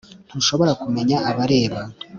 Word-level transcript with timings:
Ntushobora 0.27 0.71
kumenya 0.81 1.17
abareba 1.31 1.79